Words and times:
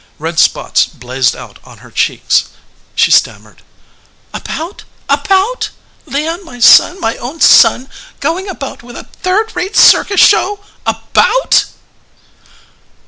Red 0.17 0.39
spots 0.39 0.87
blazed 0.87 1.35
out 1.35 1.59
on 1.63 1.77
her 1.77 1.91
cheeks. 1.91 2.45
She 2.95 3.11
stammered. 3.11 3.61
"About? 4.33 4.83
about? 5.07 5.69
Leon, 6.07 6.43
my 6.43 6.59
son, 6.59 6.99
my 6.99 7.17
own 7.17 7.39
son, 7.39 7.87
going 8.19 8.49
about 8.49 8.81
with 8.81 8.95
a 8.97 9.03
third 9.21 9.55
rate 9.55 9.75
circus 9.75 10.19
show! 10.19 10.59
About 10.87 11.65